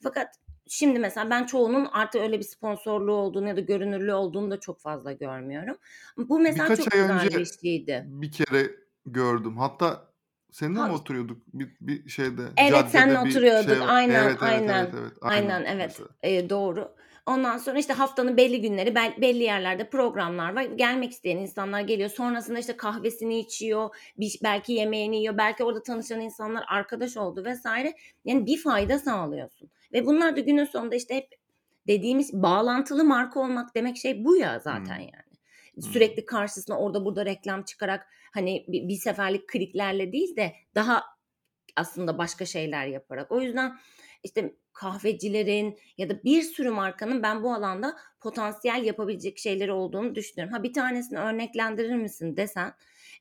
[0.03, 0.27] Fakat
[0.69, 4.79] şimdi mesela ben çoğunun artık öyle bir sponsorluğu olduğunu ya da görünürlüğü olduğunu da çok
[4.79, 5.77] fazla görmüyorum.
[6.17, 8.03] Bu mesela Birkaç çok ay güzel önce bir şeydi.
[8.07, 8.71] bir kere
[9.05, 9.57] gördüm.
[9.57, 10.07] Hatta
[10.51, 13.69] seninle mi Ha oturuyorduk bir bir şeyde, Evet, seninle bir oturuyorduk.
[13.77, 13.87] şey.
[13.87, 14.83] Aynen, Evet, evet, aynen.
[14.83, 15.11] evet, evet.
[15.21, 15.85] Aynen, Aynen evet.
[15.87, 16.09] mesela.
[16.23, 16.95] Eee, doğru.
[17.25, 20.61] Ondan sonra, işte, haftanın belli günleri bel belli yerlerde programlar var.
[20.63, 22.09] Gelmek isteyen insanlar geliyor.
[22.09, 27.65] Sonrasında, işte, kahvesini içiyor, biş belki yemeğini yiyor, belki orada tanışan insanlar arkadaş oldu vs.
[28.25, 31.27] Yani bir fayda sağlıyorsun ve bunlar da günün sonunda, işte, hep
[31.87, 35.01] dediğimiz bağlantılı marka olmak demek şey bu ya zaten Hımm.
[35.01, 35.37] yani.
[35.81, 35.83] Hımm.
[35.93, 41.03] Sürekli karşısına orada burada reklam çıkarak, hani, bi bir seferlik kliklerle değil de daha
[41.75, 43.31] aslında başka şeyler yaparak.
[43.31, 43.77] O yüzden,
[44.27, 50.53] işte, kahvecilerin ya da bir sürü markanın ben bu alanda potansiyel yapabilecek şeyleri olduğunu düşünüyorum.
[50.53, 52.73] Ha, bir tanesini örneklendirir misin desen,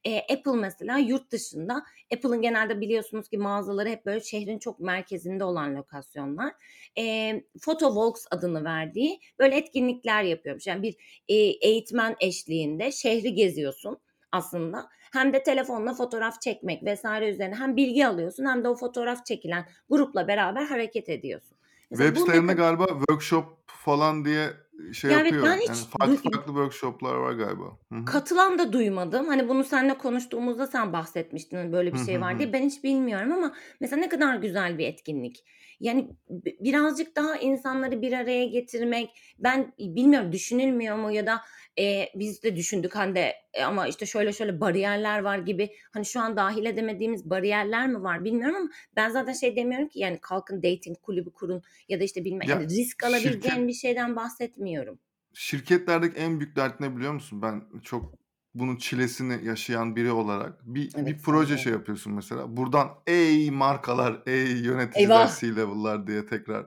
[0.05, 1.83] eee, Apple mesela yurt dışında
[2.15, 6.53] Apple'ın genelde biliyorsunuz ki mağazaları hep böyle şehrin çok merkezinde olan lokasyonlar.
[6.97, 10.67] Eee, Photovlogs adını verdiği böyle etkinlikler yapıyormuş.
[10.67, 10.97] Yani bir,
[11.29, 13.99] eee, eğitmen eşliğinde şehri geziyorsun
[14.33, 14.89] aslında.
[15.13, 17.05] Hem de telefonla fotoğraf çekmek vs.
[17.23, 21.57] üzerine hem bilgi alıyorsun hem de o fotoğraf çekilen grupla beraber hareket ediyorsun.
[21.91, 24.51] Mesela Web sitelerinde kad galiba workshop falan diye
[24.93, 25.47] şey Ya, evet, yapıyor.
[25.47, 27.65] ben Yani hiç farklı duy farklı workshop'lar var galiba.
[27.93, 28.05] Hı hı.
[28.05, 29.27] Katılan da duymadım.
[29.27, 32.53] Hani, bunu seninle konuştuğumuzda sen bahsetmiştin, hani, böyle bir şey var diye.
[32.53, 35.45] Ben hiç bilmiyorum ama mesela ne kadar güzel bir etkinlik.
[35.81, 41.41] Yani bi birazcık daha insanları bir araya getirmek, ben bilmiyorum düşünülmüyor mu ya da,
[41.77, 46.21] eee, biz de düşündük Hande, eee, ama, işte, şöyle şöyle bariyerler var gibi, hani, şu
[46.21, 50.63] an dâhil edemediğimiz bariyerler mi var bilmiyorum ama ben zaten şey demiyorum ki, yani, kalkın
[50.63, 54.99] dating kulübü kurun ya da, işte, bilmem yani, Ya, risk alabileceğin şirket bir şeyden bahsetmiyorum.
[55.35, 57.43] Şirketlerdeki en büyük dert ne biliyor musun?
[57.43, 58.15] Ben çok
[58.59, 61.59] bunun çilesini yaşayan biri olarak bir Evet, bir proje de.
[61.59, 62.57] şey yapıyorsun mesela.
[62.57, 65.41] Buradan ey markalar, ey yöneticiler, Eyvah!
[65.41, 66.67] C-level'lar diye tekrar.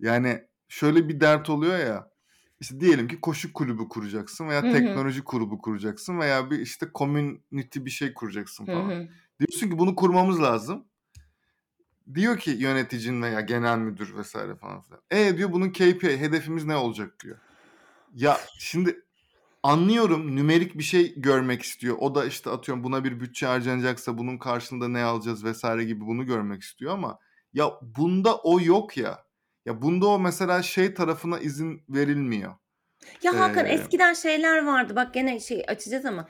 [0.00, 2.10] Yani şöyle bir dert oluyor ya,
[2.60, 4.72] işte, diyelim ki koşu kulübü kuracaksın veya hı.
[4.72, 8.90] teknoloji grubu kuracaksın veya bir, işte, community bir şey kuracaksın falan.
[8.90, 9.08] hı.
[9.40, 10.84] Diyorsun ki bunu kurmamız lazım.
[12.14, 14.32] Diyor ki yöneticin veya genel müdür vs.
[14.32, 15.00] falan filan.
[15.10, 17.38] E, diyor bunun KPI hedefimiz ne olacak diyor.
[18.14, 19.07] Ya, şimdi
[19.68, 21.96] anlıyorum nümerik bir şey görmek istiyor.
[22.00, 25.64] O da, işte, atıyorum buna bir bütçe harcanacaksa bunun karşılığında ne alacağız vs.
[25.86, 27.18] gibi bunu görmek istiyor ama
[27.52, 29.18] ya bunda o yok ya.
[29.66, 32.54] Ya bunda o mesela şey tarafına izin verilmiyor.
[33.22, 36.28] Ya, Hakan Eee eskiden şeyler vardı bak gene şey açacağız ama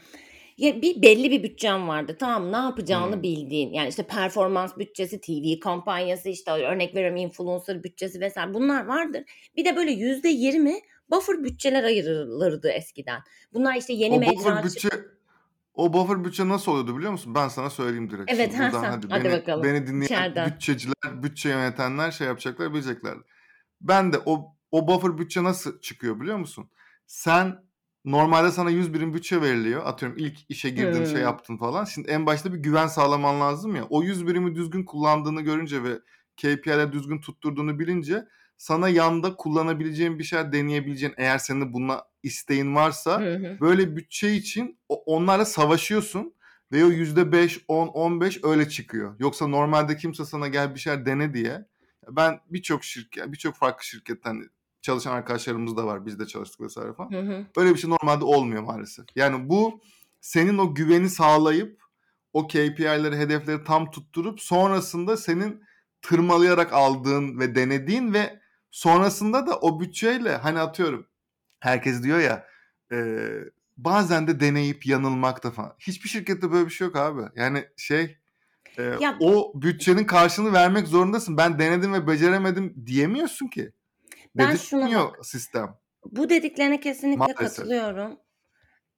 [0.56, 2.52] ya bir belli bir bütçen vardı tamam?
[2.52, 3.22] Ne yapacağını Hımm.
[3.22, 3.72] bildiğin.
[3.72, 8.36] Yani, işte, performans bütçesi, TV kampanyası, işte, örnek veriyorum influencer bütçesi vs.
[8.54, 9.22] bunlar vardır.
[9.56, 13.20] Bir de böyle %20 buffer bütçeler ayrılırdı eskiden.
[13.52, 14.88] Bunlar, işte, yeni O buffer mecra ç bütçe
[15.74, 17.34] O buffer bütçe nasıl oluyordu biliyor musun?
[17.34, 18.32] Ben sana söyleyeyim direkt.
[18.32, 18.90] Evet, Şimdi ha, sen.
[18.90, 19.62] hadi, Hadi beni, bakalım.
[19.64, 20.46] beni dinleyen İçeriden.
[20.50, 23.14] bütçeciler, bütçe yönetenler şey yapacaklar, bilecekler.
[23.80, 26.70] Ben de o o buffer bütçe nasıl çıkıyor biliyor musun?
[27.06, 27.64] Sen
[28.04, 29.86] normalde sana 100 birim bütçe veriliyor.
[29.86, 31.20] Atıyorum ilk işe girdin, şey Hmm.
[31.22, 31.84] yaptın falan.
[31.84, 33.84] Şimdi en başta bir güven sağlaman lazım ya.
[33.90, 35.98] O 100 birimi düzgün kullandığını görünce ve
[36.36, 38.24] KPI'leri düzgün tutturduğunu bilince
[38.58, 43.60] sana yanda kullanabileceğin bir şeyler deneyebileceğin eğer senin buna isteğin varsa Hı hı.
[43.60, 46.34] böyle bütçe için onlarla savaşıyorsun
[46.72, 49.14] ve o yüzde beş, on, on beş öyle çıkıyor.
[49.18, 51.66] Yoksa normalde kimse sana gel bir şeyler dene diye.
[52.10, 54.50] Ben birçok şirket, birçok farklı şirketten
[54.82, 56.06] çalışan arkadaşlarımız da var.
[56.06, 57.10] Biz de çalıştık vesaire falan.
[57.10, 57.46] Hı hı.
[57.56, 59.06] Öyle bir şey normalde olmuyor maalesef.
[59.16, 59.80] Yani bu
[60.20, 61.82] senin o güveni sağlayıp
[62.32, 65.62] o KPI'leri, hedefleri tam tutturup sonrasında senin
[66.02, 71.06] tırmalayarak aldığın ve denediğin ve sonrasında da o bütçeyle hani atıyorum
[71.60, 72.46] herkes diyor ya
[72.92, 73.28] e,
[73.76, 75.74] bazen de deneyip yanılmak da falan.
[75.78, 77.22] Hiçbir şirkette böyle bir şey yok abi.
[77.36, 78.18] Yani şey
[78.78, 81.36] e, Ya- o bütçenin karşılığını vermek zorundasın.
[81.36, 83.72] Ben denedim ve beceremedim diyemiyorsun ki.
[84.34, 85.74] Ben Dedirtmiyor sistem.
[86.04, 87.56] Bu dediklerine kesinlikle Maalesef.
[87.56, 88.16] katılıyorum.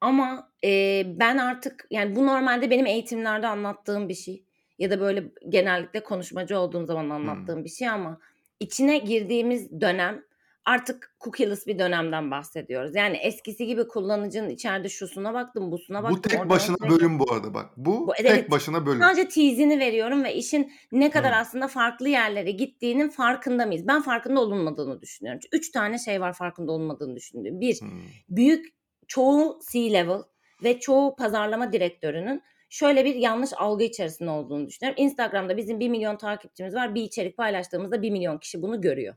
[0.00, 4.44] Ama e, ben artık yani bu normalde benim eğitimlerde anlattığım bir şey
[4.78, 8.20] ya da böyle genellikle konuşmacı olduğum zaman anlattığım bir şey ama
[8.60, 10.22] içine girdiğimiz dönem
[10.64, 12.94] artık cookieless bir dönemden bahsediyoruz.
[12.94, 16.18] Yani eskisi gibi kullanıcının içeride şusuna baktım, busuna baktım.
[16.18, 17.70] Bu tek başına oraya- bölüm bu arada bak.
[17.76, 18.50] Bu, Bu- tek evet.
[18.50, 19.00] başına bölüm.
[19.00, 21.36] Sadece tease'ini veriyorum ve işin ne kadar Hı.
[21.36, 23.86] aslında farklı yerlere gittiğinin farkında mıyız?
[23.88, 25.40] Ben farkında olunmadığını düşünüyorum.
[25.52, 27.60] Üç tane şey var farkında olunmadığını düşündüğüm.
[27.60, 27.88] Bir, Hmm.
[28.28, 28.66] büyük
[29.08, 30.22] çoğu C-level
[30.64, 35.04] ve çoğu pazarlama direktörünün şöyle bir yanlış algı içerisinde olduğunu düşünüyorum.
[35.04, 36.94] Instagram'da bizim 1 milyon takipçimiz var.
[36.94, 39.14] Bir içerik paylaştığımızda 1 milyon kişi bunu görüyor.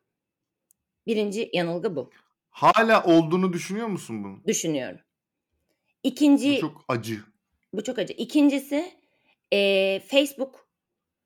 [1.07, 2.09] Birinci yanılgı bu.
[2.49, 4.43] Hala olduğunu düşünüyor musun bunun?
[4.47, 4.99] Düşünüyorum.
[4.99, 7.19] Bu İkinci, çok acı.
[7.73, 8.13] bu çok acı.
[8.13, 8.91] İkincisi
[9.51, 10.67] eee, Facebook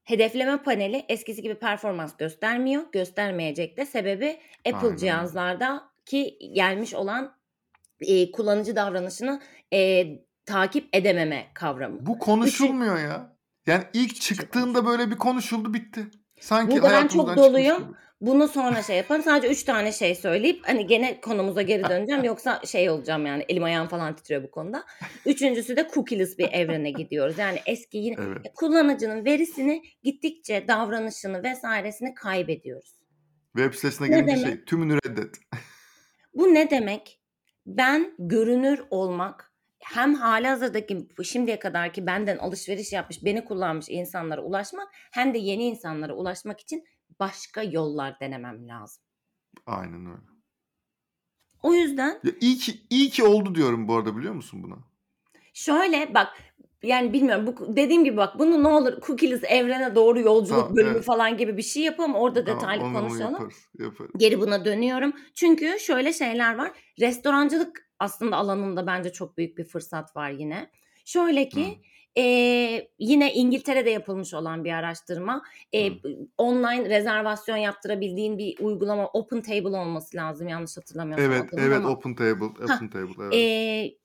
[0.03, 2.83] hedefleme paneli eskisi gibi performans göstermiyor.
[2.91, 4.39] Göstermeyecek de sebebi
[4.73, 4.97] Apple Aynen.
[4.97, 7.37] cihazlardaki gelmiş olan
[8.01, 12.05] eee, kullanıcı davranışını eee, takip edememe kavramı.
[12.05, 13.37] Bu konuşulmuyor ya.
[13.67, 16.07] Yani ilk şey çıktığında böyle bir konuşuldu bitti.
[16.39, 17.95] Sanki Burada ben çok doluyum.
[18.21, 19.23] Bunu sonra şey yaparım.
[19.23, 22.23] Sadece üç tane şey söyleyip hani gene konumuza geri döneceğim.
[22.23, 24.83] Yoksa şey olacağım yani elim ayağım falan titriyor bu konuda.
[25.25, 27.37] Üçüncüsü de cookieless bir evrene gidiyoruz.
[27.37, 28.53] Yani eski yine Evet.
[28.55, 32.97] kullanıcının verisini gittikçe davranışını vesairesini kaybediyoruz.
[33.57, 34.37] Web sitesine demek?
[34.37, 35.35] şey tümünü reddet.
[36.33, 37.19] Bu ne demek?
[37.65, 39.46] Ben görünür olmak
[39.93, 46.13] hem halihazırdaki şimdiye kadarki benden alışveriş yapmış, beni kullanmış insanlara ulaşmak hem de yeni insanlara
[46.13, 46.83] ulaşmak için
[47.19, 49.03] başka yollar denemem lazım.
[49.65, 50.21] Aynen öyle.
[51.63, 54.75] O yüzden Ya iyi ki, iyi ki oldu diyorum bu arada biliyor musun buna?
[55.53, 56.27] şöyle bak
[56.83, 60.91] yani bilmiyorum bu dediğim gibi bak bunu ne olur cookieless evrene doğru yolculuk Tamam, bölümü
[60.95, 61.05] evet.
[61.05, 63.33] falan gibi bir şey yapalım orada Tamam, detaylı onu- onu konuşalım.
[63.33, 64.11] yaparız, yaparız.
[64.17, 65.13] Geri buna dönüyorum.
[65.35, 66.71] Çünkü şöyle şeyler var.
[66.99, 70.71] Restorancılık aslında alanında bence çok büyük bir fırsat var yine.
[71.05, 71.77] Şöyle ki Hı.
[72.15, 75.43] eee, yine İngiltere'de yapılmış olan bir araştırma.
[75.73, 76.17] Eee, Hı.
[76.37, 81.85] online rezervasyon yaptırabildiğin bir uygulama Open Table olması lazım yanlış hatırlamıyorsam Evet, evet ama.
[81.85, 83.49] Open Table, Open Table evet.
[83.71, 83.97] Eee,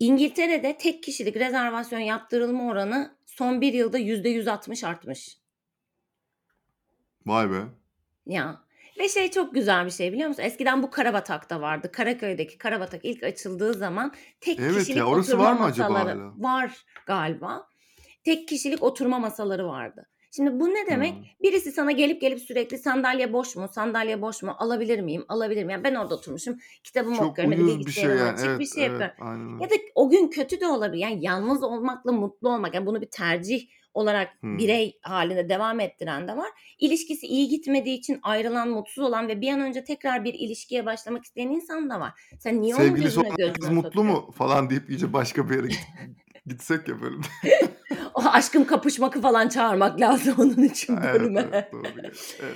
[0.00, 5.38] İngiltere'de tek kişilik rezervasyon yaptırılma oranı son bir yılda %160 artmış.
[7.26, 7.68] Vay be.
[8.26, 8.64] Ya
[8.98, 10.42] ve şey çok güzel bir şey biliyor musun?
[10.42, 11.92] Eskiden bu Karabatak'ta vardı.
[11.92, 16.18] Karaköy'deki Karabatak ilk açıldığı zaman tek Evet kişilik ya, orası oturma var mı acaba masaları
[16.20, 16.32] hala?
[16.36, 17.68] var galiba.
[18.24, 20.08] Tek kişilik oturma masaları vardı.
[20.36, 21.14] Şimdi bu ne demek?
[21.14, 21.22] Hmm.
[21.42, 23.68] Birisi sana gelip gelip sürekli sandalye boş mu?
[23.72, 24.54] Sandalye boş mu?
[24.58, 25.24] Alabilir miyim?
[25.28, 25.70] Alabilir miyim?
[25.70, 26.58] Yani ben orada oturmuşum.
[26.84, 28.22] Kitabımı Çok okuyorum uyuz bir şey yani.
[28.22, 29.00] açık Evet, bir şey evet.
[29.00, 29.32] yapıyorum.
[29.32, 29.58] Aynen.
[29.58, 31.02] Ya da o gün kötü de olabilir.
[31.02, 32.74] Yani yalnız olmakla mutlu olmak.
[32.74, 34.58] Yani bunu bir tercih olarak Hmm.
[34.58, 36.48] birey halinde devam ettiren de var.
[36.78, 41.24] İlişkisi iyi gitmediği için ayrılan, mutsuz olan ve bir an önce tekrar bir ilişkiye başlamak
[41.24, 42.12] isteyen insan da var.
[42.38, 45.56] Sen niye onun Sevgilisi gözüne olan gözüne kız mutlu mu falan deyip iyice başka bir
[45.56, 45.86] yere git-
[46.46, 47.26] gitsek ya bölümde.
[48.14, 51.46] O aşkım kapışmakı falan çağırmak lazım onun için evet, bölüme.
[51.52, 51.82] evet, doğru.
[52.42, 52.54] Evet.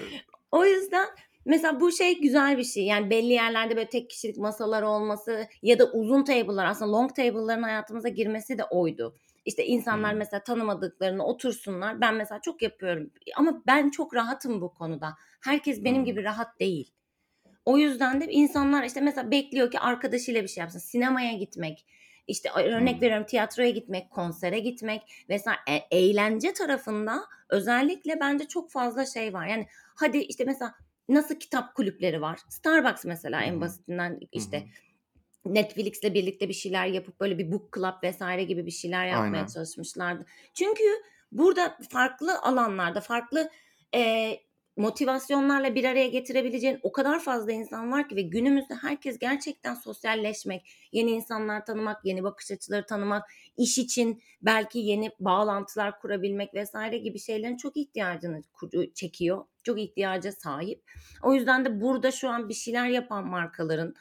[0.53, 1.07] O yüzden
[1.45, 2.85] mesela bu şey güzel bir şey.
[2.85, 7.63] Yani belli yerlerde böyle tek kişilik masalar olması ya da uzun table'lar aslında long table'ların
[7.63, 9.17] hayatımıza girmesi de oydu.
[9.45, 10.19] İşte insanlar Hmm.
[10.19, 12.01] mesela tanımadıklarını otursunlar.
[12.01, 15.15] Ben mesela çok yapıyorum ama ben çok rahatım bu konuda.
[15.45, 16.05] Herkes benim Hmm.
[16.05, 16.93] gibi rahat değil.
[17.65, 20.79] O yüzden de insanlar işte mesela bekliyor ki arkadaşıyla bir şey yapsın.
[20.79, 21.87] Sinemaya gitmek,
[22.27, 23.03] işte örnek Hmm.
[23.03, 29.47] veriyorum tiyatroya gitmek, konsere gitmek vesaire E- eğlence tarafında özellikle bence çok fazla şey var.
[29.47, 30.75] Yani hadi işte mesela
[31.09, 32.39] nasıl kitap kulüpleri var.
[32.49, 34.65] Starbucks mesela en basitinden işte hı.
[35.45, 39.47] Netflix'le birlikte bir şeyler yapıp böyle bir book club vesaire gibi bir şeyler yapmaya Aynen.
[39.47, 40.27] çalışmışlardı.
[40.55, 40.85] Çünkü
[41.33, 43.51] burada farklı alanlarda farklı
[43.95, 44.33] e,
[44.77, 50.73] motivasyonlarla bir araya getirebileceğin o kadar fazla insan var ki ve günümüzde herkes gerçekten sosyalleşmek,
[50.93, 57.19] yeni insanlar tanımak, yeni bakış açıları tanımak, iş için belki yeni bağlantılar kurabilmek vesaire gibi
[57.19, 58.43] şeylerin çok ihtiyacını
[58.95, 59.45] çekiyor.
[59.63, 60.83] Çok ihtiyaca sahip.
[61.23, 63.95] O yüzden de burada şu an bir şeyler yapan markaların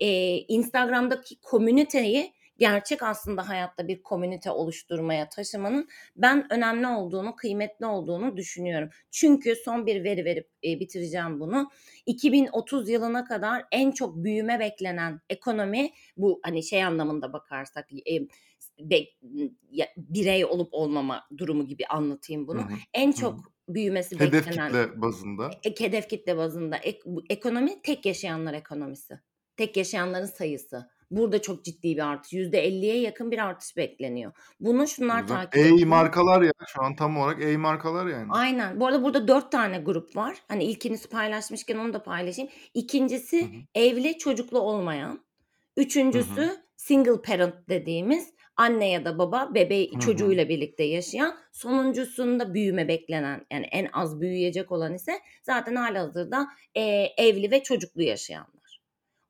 [0.00, 8.36] e, Instagram'daki komüniteyi gerçek aslında hayatta bir komünite oluşturmaya taşımanın ben önemli olduğunu, kıymetli olduğunu
[8.36, 8.88] düşünüyorum.
[9.10, 11.70] Çünkü son bir veri verip e, bitireceğim bunu.
[12.06, 18.20] 2030 yılına kadar en çok büyüme beklenen ekonomi bu hani şey anlamında bakarsak e,
[18.80, 19.04] be,
[19.70, 22.60] ya, birey olup olmama durumu gibi anlatayım bunu.
[22.60, 22.76] Hı hı.
[22.94, 23.74] En çok hı hı.
[23.74, 25.50] büyümesi hedef beklenen kitle bazında.
[25.64, 29.20] E, hedef kitle bazında ek, ekonomi tek yaşayanlar ekonomisi.
[29.56, 30.88] Tek yaşayanların sayısı.
[31.10, 32.32] Burada çok ciddi bir artış.
[32.32, 34.32] %50'ye yakın bir artış bekleniyor.
[34.60, 35.36] Bunu şunlar Güzel.
[35.36, 35.86] takip ediyor.
[35.86, 38.26] markalar ya şu an tam olarak E markalar yani.
[38.30, 38.80] Aynen.
[38.80, 40.36] Bu arada burada dört tane grup var.
[40.48, 42.50] Hani ilkini paylaşmışken onu da paylaşayım.
[42.74, 43.60] İkincisi Hı hı.
[43.74, 45.26] evli çocuklu olmayan.
[45.76, 46.56] Üçüncüsü hı.
[46.76, 50.00] single parent dediğimiz anne ya da baba bebeği Hı hı.
[50.00, 51.36] çocuğuyla birlikte yaşayan.
[51.52, 56.82] Sonuncusunda büyüme beklenen yani en az büyüyecek olan ise zaten halihazırda e,
[57.16, 58.55] evli ve çocuklu yaşayanlar.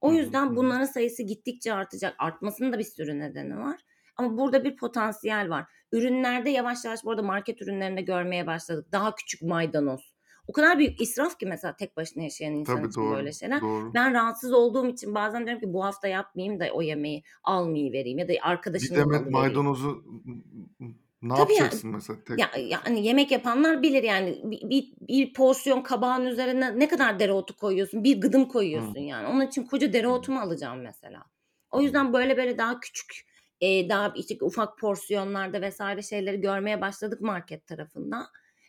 [0.01, 2.15] O yüzden bunların sayısı gittikçe artacak.
[2.19, 3.81] Artmasının da bir sürü nedeni var.
[4.17, 5.65] Ama burada bir potansiyel var.
[5.93, 8.87] Ürünlerde yavaş yavaş bu arada market ürünlerinde görmeye başladık.
[8.93, 10.17] Daha küçük maydanoz.
[10.49, 13.15] O kadar büyük israf ki mesela tek başına yaşayan insan Tabii için doğru.
[13.17, 13.61] böyle şeyler.
[13.61, 13.95] Doğru.
[13.95, 18.19] Ben rahatsız olduğum için bazen diyorum ki bu hafta yapmayayım da o yemeği almayı vereyim
[18.19, 19.33] ya da Bir arkadaşımın demet alıvereyim.
[19.33, 20.05] maydanozu
[21.29, 21.71] ne Tabii ya.
[21.71, 26.79] yapacaksın mesela tek Ya, yani yemek yapanlar bilir yani bir, bir, bir porsiyon kabağın üzerine
[26.79, 28.05] ne kadar dereotu koyuyorsun?
[28.05, 28.81] Bir gıdım Hı.
[28.85, 29.27] koyuyorsun yani.
[29.29, 29.93] Onun için koca Hı.
[29.93, 31.25] dereotu mu alacağım mesela?
[31.71, 31.83] O Hı.
[31.83, 33.27] yüzden böyle böyle daha küçük,
[33.61, 38.27] e, daha işte ufak porsiyonlarda vesaire şeyleri görmeye başladık market tarafında.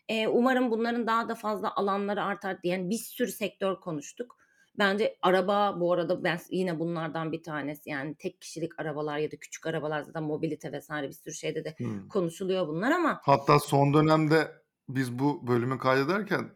[0.10, 2.74] E, umarım bunların daha da fazla alanları artar diye.
[2.74, 4.38] Yani bir sürü sektör konuştuk.
[4.80, 7.90] Bence araba bu arada ben yine bunlardan bir tanesi.
[7.90, 11.76] Yani tek kişilik arabalar ya da küçük arabalar zaten mobilite vesaire bir sürü şeyde de
[11.78, 12.08] Hı.
[12.10, 14.52] konuşuluyor bunlar ama Hatta son dönemde
[14.90, 16.50] biz bu bölümü kaydederken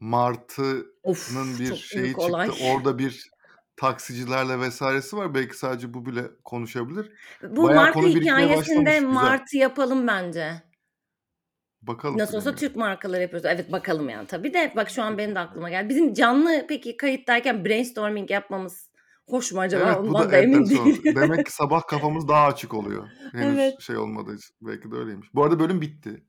[0.00, 2.22] Martı'nın bir şeyi çıktı.
[2.22, 2.50] olay.
[2.74, 3.30] Orada bir
[3.76, 5.34] taksicilerle vesairesi var.
[5.34, 7.12] Belki sadece bu bile konuşabilir.
[7.42, 9.00] Bu Bayağı birikmeye hikayesinde.
[9.00, 10.67] Martı yapalım bence.
[11.88, 12.54] Bakalım Nasıl olsa.
[12.54, 13.50] Türk markaları yapıyoruz.
[13.54, 15.88] Evet bakalım yani tabii de bak şu an benim de aklıma geldi.
[15.88, 18.90] Bizim canlı peki kayıttayken brainstorming yapmamız
[19.26, 19.84] hoş mu acaba?
[19.86, 21.02] Evet bu Ondan da da emin değilim.
[21.16, 23.08] Demek ki sabah kafamız daha açık oluyor.
[23.32, 23.80] Henüz Evet.
[23.80, 24.54] şey olmadığı için.
[24.60, 25.28] Belki de öyleymiş.
[25.34, 26.22] Bu arada bölüm bitti.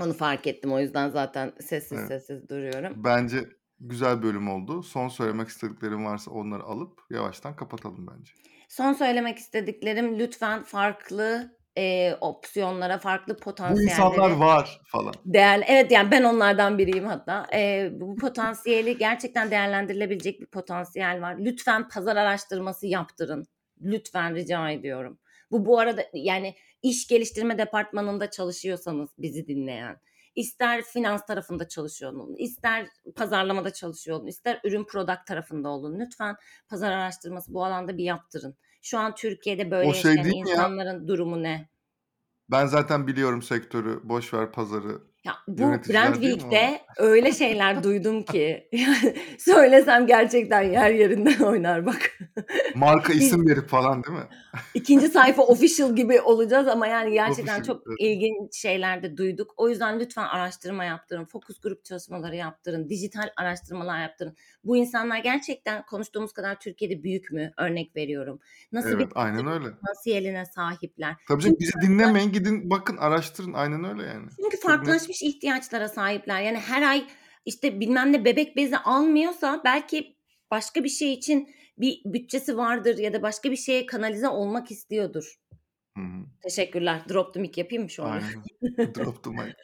[0.00, 2.08] Onu fark ettim o yüzden zaten sessiz Evet.
[2.08, 2.92] sessiz duruyorum.
[2.96, 3.48] Bence
[3.80, 4.82] güzel bölüm oldu.
[4.82, 8.32] Son söylemek istediklerim varsa onları alıp yavaştan kapatalım bence.
[8.68, 13.36] Son söylemek istediklerim lütfen farklı e, opsiyonlara, farklı
[13.76, 15.14] Bu insanlar var falan.
[15.24, 17.46] değer evet yani ben onlardan biriyim hatta.
[17.54, 21.36] E, bu potansiyeli gerçekten değerlendirilebilecek bir potansiyel var.
[21.38, 23.46] Lütfen pazar araştırması yaptırın.
[23.82, 25.18] Lütfen rica ediyorum.
[25.50, 30.00] Bu bu arada yani iş geliştirme departmanında çalışıyorsanız bizi dinleyen,
[30.34, 36.00] ister finans tarafında çalışıyor olun, ister pazarlamada çalışıyor olun, ister ürün product tarafında olun.
[36.00, 36.36] Lütfen
[36.68, 38.56] pazar araştırması bu alanda bir yaptırın.
[38.82, 40.56] Şu an Türkiye'de böyle O şey yaşayan mi ya?
[40.56, 41.68] insanların durumu ne?
[42.50, 44.00] Ben zaten biliyorum sektörü.
[44.04, 45.02] Boş ver pazarı.
[45.26, 45.82] Ya bu?
[46.14, 48.68] Week'te öyle şeyler duydum ki
[49.38, 52.18] söylesem gerçekten yer yerinden oynar bak.
[52.74, 54.24] Marka isim verip falan değil mi?
[54.74, 57.76] ikinci sayfa official gibi olacağız ama yani gerçekten Official.
[57.76, 59.54] çok ilginç şeyler de duyduk.
[59.56, 64.36] O yüzden lütfen araştırma yaptırın, fokus grup çalışmaları yaptırın, dijital araştırmalar yaptırın.
[64.64, 67.52] Bu insanlar gerçekten konuştuğumuz kadar Türkiye'de büyük mü?
[67.56, 68.40] Örnek veriyorum.
[68.72, 69.70] Nasıl bir Evet aynen öyle.
[69.70, 71.14] potansiyeline sahipler?
[71.28, 74.26] Tabii canım bizi dinlemeyin gidin bakın araştırın aynen öyle yani.
[74.36, 74.62] Çünkü Çok
[75.16, 76.42] farklılaşmış ihtiyaçlara sahipler.
[76.42, 77.04] Yani her ay
[77.44, 80.16] işte bilmem ne bebek bezi almıyorsa belki
[80.50, 81.48] başka bir şey için
[81.78, 85.34] bir bütçesi vardır ya da başka bir şeye kanalize olmak istiyordur.
[85.96, 86.26] Hı hı.
[86.42, 87.02] Teşekkürler.
[87.08, 88.10] Drop the mic yapayım mı şu an?
[88.10, 88.94] Aynen.
[88.94, 89.54] Drop the mic.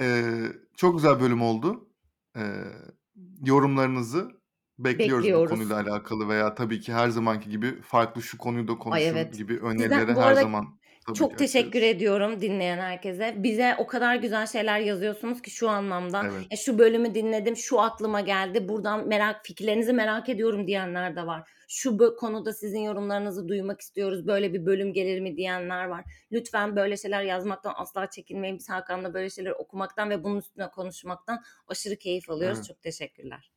[0.00, 0.32] Ee,
[0.76, 1.88] çok güzel bölüm oldu.
[2.36, 2.40] Ee,
[3.44, 4.28] yorumlarınızı
[4.78, 5.50] bekliyoruz bu Bekliyoruz.
[5.50, 9.36] konuyla alakalı veya tabii ki her zamanki gibi farklı şu konuyu da Ay konuşun evet.
[9.36, 11.96] gibi Sizden önerileri bu her arada zaman tabii çok teşekkür açığız.
[11.96, 13.34] ediyorum dinleyen herkese.
[13.36, 16.22] Bize o kadar güzel şeyler yazıyorsunuz ki şu anlamda.
[16.24, 16.46] Evet.
[16.50, 18.68] Ya şu bölümü dinledim, şu aklıma geldi.
[18.68, 21.50] Buradan merak fikirlerinizi merak ediyorum diyenler de var.
[21.68, 24.26] Şu konuda sizin yorumlarınızı duymak istiyoruz.
[24.26, 26.04] Böyle bir bölüm gelir mi diyenler var.
[26.32, 28.58] Lütfen böyle şeyler yazmaktan asla çekinmeyin.
[28.58, 32.58] Biz Hakan'la böyle şeyler okumaktan ve bunun üstüne konuşmaktan aşırı keyif alıyoruz.
[32.58, 32.68] Evet.
[32.68, 33.52] Çok teşekkürler.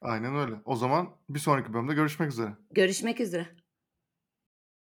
[0.00, 0.54] Aynen öyle.
[0.64, 2.50] O zaman bir sonraki bölümde görüşmek üzere.
[2.70, 3.46] Görüşmek üzere.